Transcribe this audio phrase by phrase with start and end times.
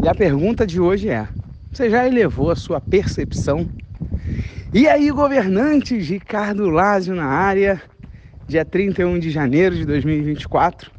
[0.00, 1.26] E a pergunta de hoje é:
[1.72, 3.68] você já elevou a sua percepção?
[4.72, 7.82] E aí, governantes, Ricardo Lázio na área,
[8.46, 10.92] dia 31 de janeiro de 2024.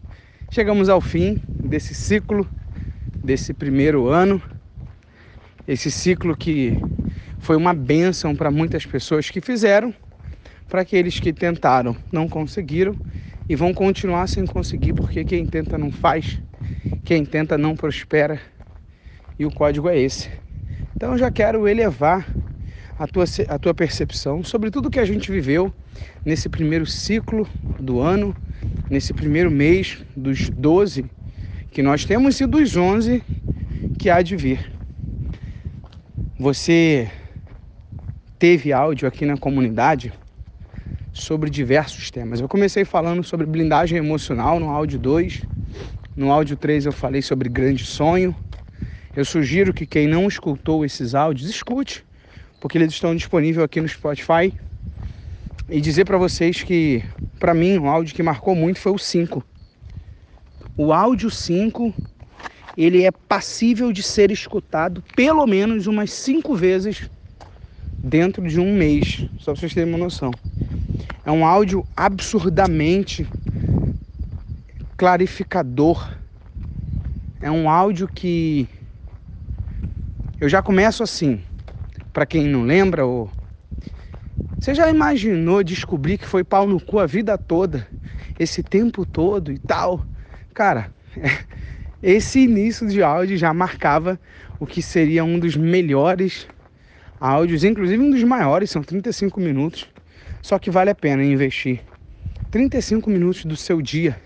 [0.51, 2.45] Chegamos ao fim desse ciclo,
[3.23, 4.41] desse primeiro ano.
[5.65, 6.77] Esse ciclo que
[7.39, 9.93] foi uma bênção para muitas pessoas que fizeram,
[10.67, 12.95] para aqueles que tentaram, não conseguiram
[13.47, 16.41] e vão continuar sem conseguir, porque quem tenta não faz,
[17.05, 18.58] quem tenta não prospera.
[19.39, 20.29] E o código é esse.
[20.93, 22.27] Então eu já quero elevar
[22.99, 25.73] a tua, a tua percepção sobre tudo que a gente viveu
[26.25, 27.47] nesse primeiro ciclo
[27.79, 28.35] do ano,
[28.89, 31.05] nesse primeiro mês dos 12
[31.71, 33.23] que nós temos e dos 11
[33.97, 34.73] que há de vir.
[36.37, 37.09] Você
[38.37, 40.11] teve áudio aqui na comunidade
[41.13, 42.41] sobre diversos temas.
[42.41, 45.43] Eu comecei falando sobre blindagem emocional no áudio 2.
[46.13, 48.35] No áudio 3 eu falei sobre grande sonho.
[49.15, 52.05] Eu sugiro que quem não escutou esses áudios, escute,
[52.61, 54.53] porque eles estão disponíveis aqui no Spotify.
[55.67, 57.03] E dizer para vocês que,
[57.39, 59.43] para mim, o áudio que marcou muito foi o 5.
[60.77, 61.93] O áudio 5,
[62.77, 67.09] ele é passível de ser escutado pelo menos umas 5 vezes
[67.97, 70.31] dentro de um mês, só para vocês terem uma noção.
[71.25, 73.27] É um áudio absurdamente
[74.95, 76.17] clarificador.
[77.41, 78.67] É um áudio que
[80.39, 81.43] eu já começo assim.
[82.13, 83.29] Para quem não lembra, ou
[84.59, 87.87] você já imaginou descobrir que foi pau no cu a vida toda,
[88.37, 90.05] esse tempo todo e tal?
[90.53, 90.91] Cara,
[92.01, 94.19] esse início de áudio já marcava
[94.59, 96.47] o que seria um dos melhores
[97.19, 99.89] áudios, inclusive um dos maiores, são 35 minutos.
[100.41, 101.81] Só que vale a pena investir
[102.49, 104.19] 35 minutos do seu dia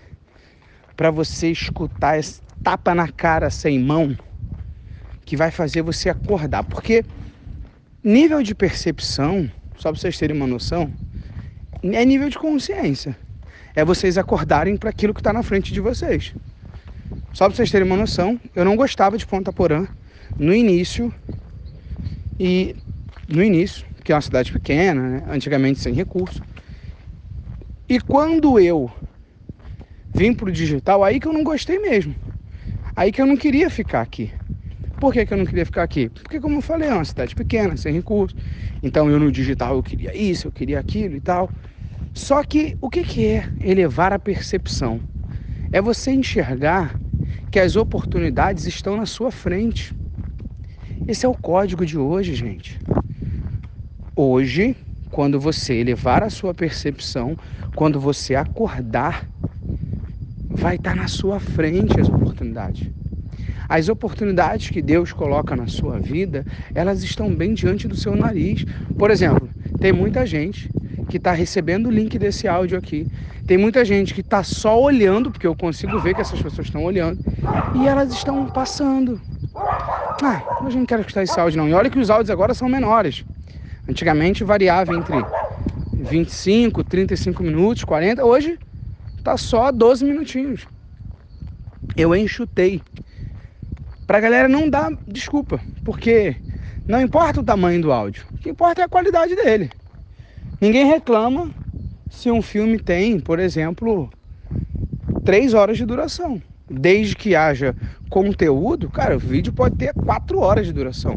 [0.96, 4.16] para você escutar esse tapa na cara sem mão
[5.24, 6.64] que vai fazer você acordar.
[6.64, 7.04] Porque
[8.02, 10.92] nível de percepção, só para vocês terem uma noção,
[11.82, 13.16] é nível de consciência.
[13.74, 16.34] É vocês acordarem para aquilo que está na frente de vocês.
[17.32, 19.86] Só para vocês terem uma noção, eu não gostava de Ponta Porã
[20.38, 21.12] no início
[22.38, 22.76] e
[23.28, 25.22] no início que é uma cidade pequena, né?
[25.28, 26.42] antigamente sem recurso.
[27.88, 28.90] E quando eu
[30.14, 32.14] vim para o digital, aí que eu não gostei mesmo.
[32.94, 34.30] Aí que eu não queria ficar aqui.
[34.98, 36.08] Por que, que eu não queria ficar aqui?
[36.08, 38.34] Porque, como eu falei, é uma cidade pequena, sem recurso.
[38.82, 41.50] Então, eu no digital eu queria isso, eu queria aquilo e tal.
[42.12, 45.02] Só que o que, que é elevar a percepção?
[45.72, 46.98] É você enxergar
[47.50, 49.94] que as oportunidades estão na sua frente.
[51.06, 52.78] Esse é o código de hoje, gente.
[54.16, 54.76] Hoje,
[55.10, 57.36] quando você elevar a sua percepção,
[57.74, 59.28] quando você acordar,
[60.48, 62.88] vai estar na sua frente as oportunidades.
[63.68, 66.44] As oportunidades que Deus coloca na sua vida,
[66.74, 68.64] elas estão bem diante do seu nariz.
[68.98, 69.48] Por exemplo,
[69.80, 70.70] tem muita gente
[71.08, 73.06] que está recebendo o link desse áudio aqui.
[73.46, 76.82] Tem muita gente que está só olhando, porque eu consigo ver que essas pessoas estão
[76.82, 77.18] olhando,
[77.74, 79.20] e elas estão passando.
[80.22, 81.68] Ah, hoje não quero escutar esse áudio não.
[81.68, 83.24] E olha que os áudios agora são menores.
[83.88, 85.16] Antigamente variava entre
[85.92, 88.24] 25, 35 minutos, 40.
[88.24, 88.58] Hoje
[89.22, 90.66] tá só 12 minutinhos.
[91.96, 92.80] Eu enxutei.
[94.06, 96.36] Pra galera não dar desculpa, porque
[96.86, 99.70] não importa o tamanho do áudio, o que importa é a qualidade dele.
[100.60, 101.50] Ninguém reclama
[102.10, 104.10] se um filme tem, por exemplo,
[105.24, 106.42] 3 horas de duração.
[106.70, 107.74] Desde que haja
[108.08, 111.16] conteúdo, cara, o vídeo pode ter 4 horas de duração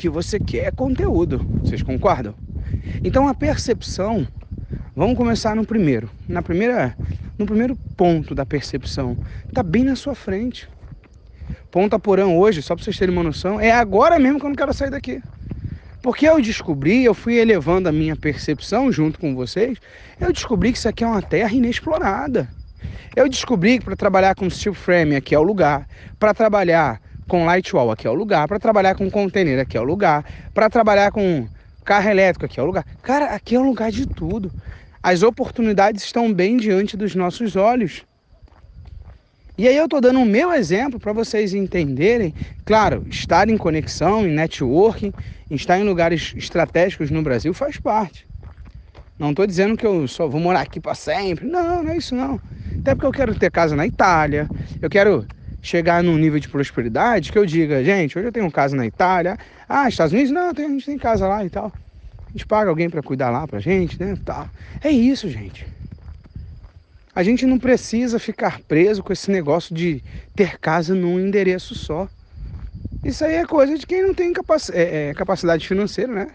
[0.00, 1.46] que você quer é conteúdo.
[1.62, 2.34] Vocês concordam?
[3.04, 4.26] Então a percepção,
[4.96, 6.96] vamos começar no primeiro, na primeira,
[7.38, 9.14] no primeiro ponto da percepção,
[9.52, 10.70] tá bem na sua frente.
[11.70, 14.56] Ponta Porã hoje, só para vocês terem uma noção, é agora mesmo que eu não
[14.56, 15.22] quero sair daqui.
[16.02, 19.78] Porque eu descobri, eu fui elevando a minha percepção junto com vocês,
[20.18, 22.48] eu descobri que isso aqui é uma terra inexplorada.
[23.14, 25.86] Eu descobri que para trabalhar com steel frame aqui é o lugar,
[26.18, 27.00] para trabalhar
[27.30, 28.48] com light wall, aqui é o lugar.
[28.48, 30.24] Para trabalhar com container, aqui é o lugar.
[30.52, 31.48] Para trabalhar com
[31.84, 32.84] carro elétrico, aqui é o lugar.
[33.02, 34.50] Cara, aqui é o lugar de tudo.
[35.00, 38.04] As oportunidades estão bem diante dos nossos olhos.
[39.60, 42.32] E aí eu estou dando o meu exemplo para vocês entenderem.
[42.64, 45.12] Claro, estar em conexão, em networking,
[45.50, 48.26] estar em lugares estratégicos no Brasil faz parte.
[49.18, 51.46] Não estou dizendo que eu só vou morar aqui para sempre.
[51.46, 52.40] Não, não é isso não.
[52.80, 55.28] Até porque eu quero ter casa na Itália, eu quero
[55.60, 59.36] chegar num nível de prosperidade que eu diga, gente, hoje eu tenho casa na Itália,
[59.68, 61.66] ah, Estados Unidos, não, a gente tem casa lá e tal.
[61.66, 64.16] A gente paga alguém para cuidar lá pra gente, né?
[64.24, 64.48] Tal.
[64.82, 65.66] É isso, gente.
[67.20, 70.02] A gente não precisa ficar preso com esse negócio de
[70.34, 72.08] ter casa num endereço só.
[73.04, 76.28] Isso aí é coisa de quem não tem capac é, é, capacidade financeira, né?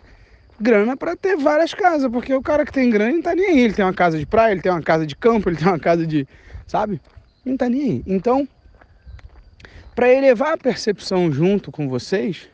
[0.61, 3.59] Grana para ter várias casas, porque o cara que tem grana não tá nem aí.
[3.61, 5.79] Ele tem uma casa de praia, ele tem uma casa de campo, ele tem uma
[5.79, 6.27] casa de.
[6.67, 7.01] Sabe?
[7.43, 8.03] Não tá nem aí.
[8.05, 8.47] Então,
[9.95, 12.47] para elevar a percepção junto com vocês,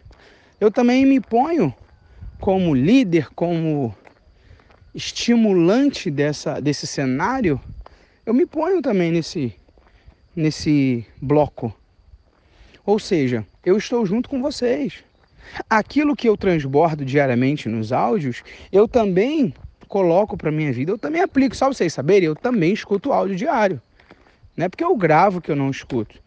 [0.58, 1.76] eu também me ponho
[2.40, 3.94] como líder, como
[4.96, 7.60] estimulante dessa, desse cenário,
[8.26, 9.54] eu me ponho também nesse,
[10.36, 11.76] nesse bloco.
[12.86, 15.04] Ou seja, eu estou junto com vocês.
[15.70, 19.54] Aquilo que eu transbordo diariamente nos áudios, eu também
[19.88, 21.56] coloco para minha vida, eu também aplico.
[21.56, 23.82] Só vocês saberem, eu também escuto áudio diário.
[24.56, 26.20] Não é porque eu gravo que eu não escuto.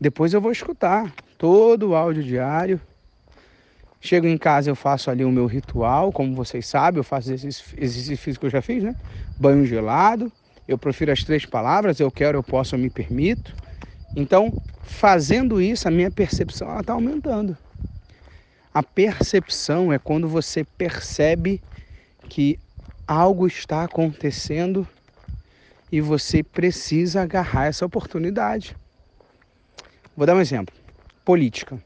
[0.00, 2.80] Depois eu vou escutar todo o áudio diário
[4.00, 7.64] Chego em casa, eu faço ali o meu ritual, como vocês sabem, eu faço esses
[7.76, 8.94] exercícios que eu já fiz, né?
[9.38, 10.30] Banho gelado,
[10.68, 13.56] eu profiro as três palavras, eu quero, eu posso, eu me permito.
[14.14, 17.56] Então, fazendo isso, a minha percepção está aumentando.
[18.72, 21.62] A percepção é quando você percebe
[22.28, 22.58] que
[23.06, 24.86] algo está acontecendo
[25.90, 28.76] e você precisa agarrar essa oportunidade.
[30.14, 30.74] Vou dar um exemplo.
[31.24, 31.82] Política.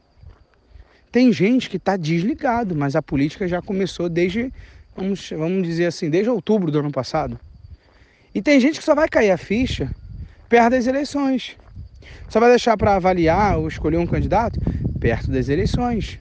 [1.09, 4.51] Tem gente que está desligado, mas a política já começou desde,
[4.95, 7.39] vamos, vamos dizer assim, desde outubro do ano passado.
[8.33, 9.93] E tem gente que só vai cair a ficha
[10.49, 11.55] perto das eleições.
[12.29, 14.59] Só vai deixar para avaliar ou escolher um candidato
[14.99, 16.19] perto das eleições.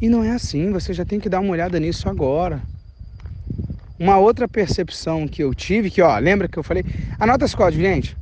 [0.00, 2.60] E não é assim, você já tem que dar uma olhada nisso agora.
[3.98, 6.84] Uma outra percepção que eu tive, que ó, lembra que eu falei?
[7.20, 8.16] Anota esse código, gente.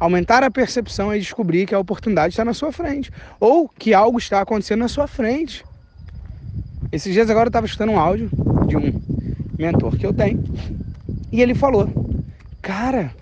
[0.00, 3.10] Aumentar a percepção é descobrir que a oportunidade está na sua frente.
[3.38, 5.64] Ou que algo está acontecendo na sua frente.
[6.90, 8.30] Esses dias agora eu estava escutando um áudio
[8.66, 8.98] de um
[9.58, 10.42] mentor que eu tenho.
[11.30, 12.05] E ele falou:
[12.66, 13.14] Cara,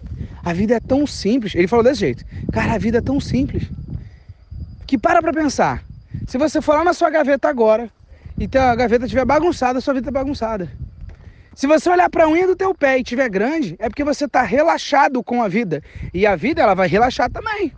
[0.42, 1.54] a vida é tão simples.
[1.54, 3.70] Ele falou desse jeito: Cara, a vida é tão simples.
[4.86, 5.84] Que para pra pensar.
[6.26, 7.90] Se você for lá na sua gaveta agora
[8.40, 10.70] e a gaveta estiver bagunçada, sua vida está bagunçada.
[11.54, 14.24] Se você olhar para a unha do teu pé e tiver grande, é porque você
[14.24, 15.82] está relaxado com a vida.
[16.14, 17.70] E a vida ela vai relaxar também.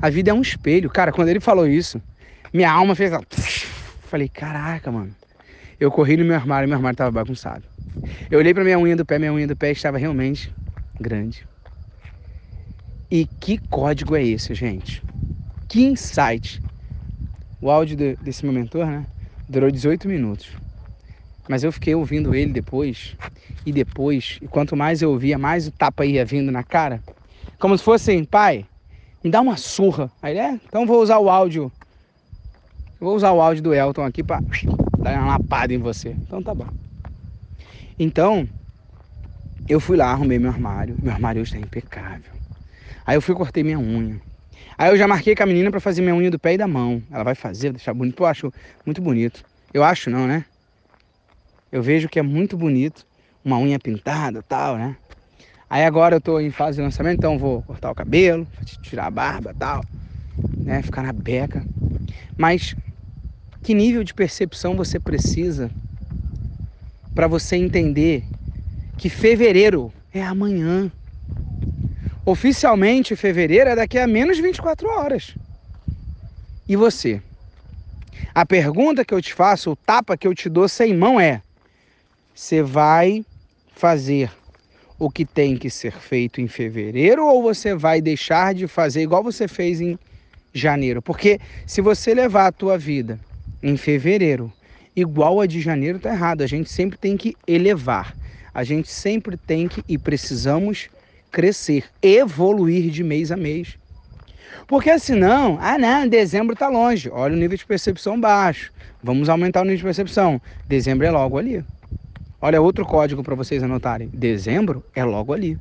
[0.00, 0.88] A vida é um espelho.
[0.88, 2.00] Cara, quando ele falou isso,
[2.52, 3.12] minha alma fez.
[4.02, 5.12] Falei, caraca, mano.
[5.80, 7.64] Eu corri no meu armário e meu armário estava bagunçado.
[8.30, 10.52] Eu olhei para minha unha do pé, minha unha do pé estava realmente
[11.00, 11.46] grande.
[13.10, 15.02] E que código é esse, gente?
[15.68, 16.62] Que insight.
[17.60, 19.06] O áudio desse meu mentor, né?
[19.48, 20.56] Durou 18 minutos.
[21.48, 23.16] Mas eu fiquei ouvindo ele depois,
[23.66, 27.02] e depois, e quanto mais eu ouvia, mais o tapa ia vindo na cara.
[27.58, 28.66] Como se fosse assim, pai,
[29.24, 30.12] me dá uma surra.
[30.22, 31.72] Aí ele, é, então vou usar o áudio.
[32.98, 34.40] vou usar o áudio do Elton aqui para
[34.98, 36.10] dar uma lapada em você.
[36.10, 36.68] Então tá bom.
[38.02, 38.48] Então,
[39.68, 40.98] eu fui lá, arrumei meu armário.
[41.02, 42.32] Meu armário hoje está impecável.
[43.06, 44.20] Aí eu fui cortei minha unha.
[44.78, 46.66] Aí eu já marquei com a menina para fazer minha unha do pé e da
[46.66, 47.02] mão.
[47.10, 48.22] Ela vai fazer, deixar bonito.
[48.22, 48.52] Eu acho
[48.86, 49.44] muito bonito.
[49.72, 50.46] Eu acho não, né?
[51.70, 53.06] eu vejo que é muito bonito,
[53.44, 54.96] uma unha pintada tal, né?
[55.68, 58.46] Aí agora eu tô em fase de lançamento, então vou cortar o cabelo,
[58.82, 59.84] tirar a barba tal,
[60.64, 60.82] né?
[60.82, 61.64] Ficar na beca.
[62.36, 62.74] Mas
[63.62, 65.70] que nível de percepção você precisa
[67.20, 68.24] para você entender
[68.96, 70.90] que fevereiro é amanhã?
[72.24, 75.36] Oficialmente, fevereiro é daqui a menos 24 horas.
[76.66, 77.22] E você?
[78.34, 81.42] A pergunta que eu te faço, o tapa que eu te dou sem mão é:
[82.34, 83.22] você vai
[83.74, 84.32] fazer
[84.98, 89.22] o que tem que ser feito em fevereiro ou você vai deixar de fazer igual
[89.22, 89.98] você fez em
[90.54, 91.02] janeiro?
[91.02, 93.20] Porque se você levar a tua vida
[93.62, 94.50] em fevereiro
[94.94, 96.42] igual a de janeiro, tá errado.
[96.42, 98.14] A gente sempre tem que elevar.
[98.52, 100.88] A gente sempre tem que e precisamos
[101.30, 103.78] crescer, evoluir de mês a mês.
[104.66, 107.08] Porque senão, ah não, dezembro tá longe.
[107.10, 108.72] Olha o nível de percepção baixo.
[109.02, 110.40] Vamos aumentar o nível de percepção.
[110.66, 111.64] Dezembro é logo ali.
[112.40, 114.08] Olha outro código para vocês anotarem.
[114.08, 115.58] Dezembro é logo ali.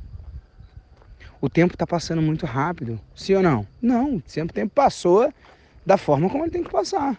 [1.41, 2.99] O tempo está passando muito rápido.
[3.15, 3.67] Sim ou não?
[3.81, 5.31] Não, sempre o tempo passou
[5.85, 7.17] da forma como ele tem que passar.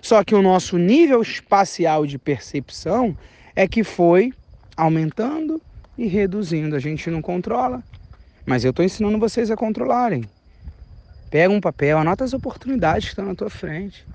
[0.00, 3.16] Só que o nosso nível espacial de percepção
[3.54, 4.32] é que foi
[4.76, 5.60] aumentando
[5.96, 6.76] e reduzindo.
[6.76, 7.82] A gente não controla.
[8.44, 10.28] Mas eu estou ensinando vocês a controlarem.
[11.30, 14.06] Pega um papel, anota as oportunidades que estão na tua frente.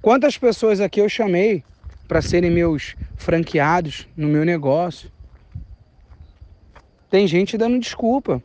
[0.00, 1.62] Quantas pessoas aqui eu chamei
[2.08, 5.10] para serem meus franqueados no meu negócio.
[7.10, 8.42] Tem gente dando desculpa.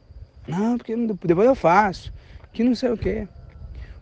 [0.48, 2.12] Não, porque depois eu faço.
[2.52, 3.28] Que não sei o quê.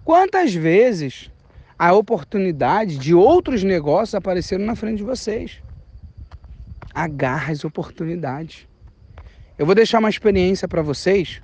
[0.04, 1.30] Quantas vezes
[1.78, 5.62] a oportunidade de outros negócios apareceram na frente de vocês?
[6.94, 8.68] Agarra as oportunidades.
[9.58, 11.42] Eu vou deixar uma experiência para vocês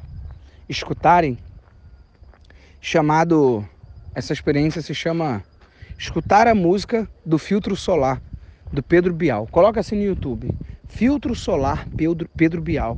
[0.67, 1.37] escutarem
[2.79, 3.67] chamado
[4.13, 5.43] Essa experiência se chama
[5.97, 8.21] Escutar a música do filtro solar
[8.71, 9.47] do Pedro Bial.
[9.47, 10.49] Coloca assim no YouTube.
[10.87, 12.97] Filtro solar Pedro, Pedro Bial.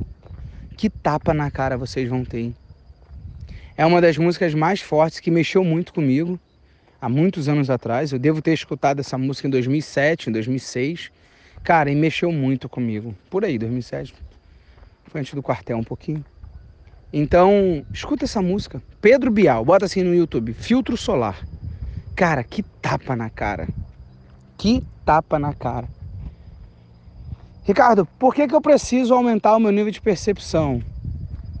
[0.76, 2.40] Que tapa na cara vocês vão ter.
[2.40, 2.56] Hein?
[3.76, 6.38] É uma das músicas mais fortes que mexeu muito comigo
[7.02, 8.12] há muitos anos atrás.
[8.12, 11.10] Eu devo ter escutado essa música em 2007, em 2006.
[11.64, 13.12] Cara, e mexeu muito comigo.
[13.28, 14.14] Por aí, 2007.
[15.06, 16.24] Foi antes do quartel um pouquinho.
[17.12, 18.80] Então, escuta essa música.
[19.00, 20.52] Pedro Bial, bota assim no YouTube.
[20.54, 21.44] Filtro Solar.
[22.14, 23.68] Cara, que tapa na cara.
[24.56, 25.88] Que tapa na cara.
[27.64, 30.82] Ricardo, por que, que eu preciso aumentar o meu nível de percepção?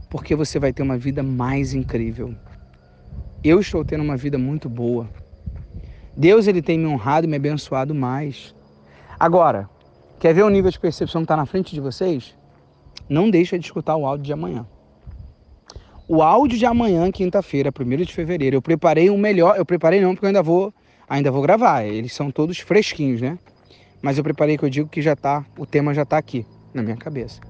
[0.08, 2.34] Porque você vai ter uma vida mais incrível.
[3.42, 5.08] Eu estou tendo uma vida muito boa.
[6.16, 8.54] Deus ele tem me honrado e me abençoado mais.
[9.18, 9.68] Agora,
[10.18, 12.36] quer ver o nível de percepção que está na frente de vocês?
[13.08, 14.66] Não deixa de escutar o áudio de amanhã.
[16.08, 19.56] O áudio de amanhã, quinta-feira, 1 de fevereiro, eu preparei um melhor.
[19.56, 20.74] Eu preparei não, porque eu ainda vou,
[21.08, 21.84] ainda vou gravar.
[21.84, 23.38] Eles são todos fresquinhos, né?
[24.02, 26.82] Mas eu preparei que eu digo que já tá, o tema já está aqui na
[26.82, 27.40] minha cabeça.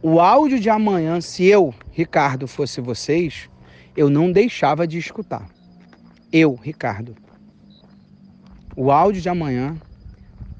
[0.00, 3.50] O áudio de amanhã, se eu, Ricardo, fosse vocês,
[3.96, 5.57] eu não deixava de escutar.
[6.32, 7.16] Eu, Ricardo.
[8.76, 9.76] O áudio de amanhã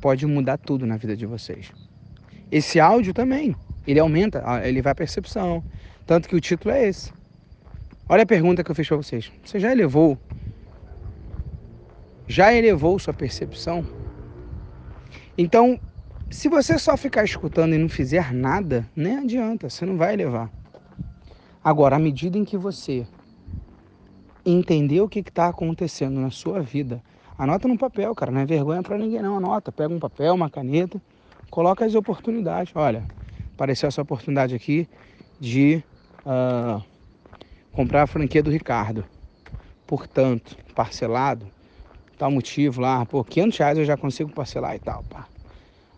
[0.00, 1.70] pode mudar tudo na vida de vocês.
[2.50, 3.54] Esse áudio também,
[3.86, 5.62] ele aumenta, ele vai a percepção.
[6.06, 7.12] Tanto que o título é esse.
[8.08, 9.30] Olha a pergunta que eu fiz para vocês.
[9.44, 10.18] Você já elevou?
[12.26, 13.86] Já elevou sua percepção?
[15.36, 15.78] Então,
[16.30, 20.50] se você só ficar escutando e não fizer nada, nem adianta, você não vai elevar.
[21.62, 23.06] Agora, à medida em que você
[24.50, 27.02] entender o que está acontecendo na sua vida,
[27.36, 30.48] anota no papel, cara, não é vergonha para ninguém não, anota, pega um papel, uma
[30.48, 31.00] caneta,
[31.50, 32.74] coloca as oportunidades.
[32.74, 33.04] Olha,
[33.54, 34.88] apareceu essa oportunidade aqui
[35.40, 35.82] de
[36.24, 36.82] uh,
[37.72, 39.04] comprar a franquia do Ricardo.
[39.86, 41.46] Portanto, parcelado,
[42.18, 45.26] tal motivo lá, por 500 reais eu já consigo parcelar e tal, pá.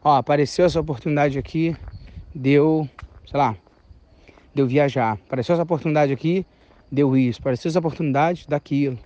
[0.02, 1.76] Ó, apareceu essa oportunidade aqui,
[2.34, 2.88] deu,
[3.26, 3.56] sei lá,
[4.54, 5.12] deu viajar.
[5.12, 6.46] Apareceu essa oportunidade aqui,
[6.90, 8.98] deu isso, apareceu essa oportunidade daquilo.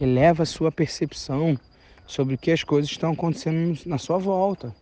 [0.00, 1.58] Eleva a sua percepção
[2.06, 4.74] sobre o que as coisas estão acontecendo na sua volta.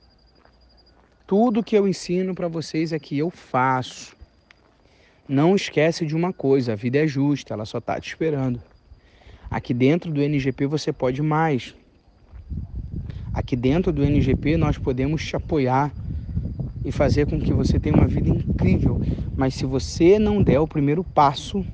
[1.27, 4.15] Tudo que eu ensino para vocês é que eu faço.
[5.27, 8.61] Não esquece de uma coisa, a vida é justa, ela só está te esperando.
[9.51, 11.75] Aqui dentro do NGP você pode mais.
[13.33, 15.93] Aqui dentro do NGP nós podemos te apoiar
[16.85, 19.01] e fazer com que você tenha uma vida incrível.
[19.35, 21.65] Mas se você não der o primeiro passo,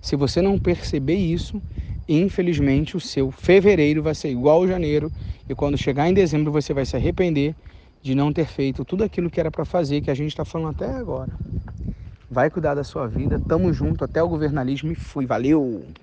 [0.00, 1.62] se você não perceber isso,
[2.08, 5.12] infelizmente o seu fevereiro vai ser igual ao janeiro
[5.48, 7.56] e quando chegar em dezembro você vai se arrepender
[8.02, 10.70] de não ter feito tudo aquilo que era para fazer, que a gente está falando
[10.70, 11.38] até agora.
[12.28, 15.94] Vai cuidar da sua vida, tamo junto, até o governalismo e fui, valeu!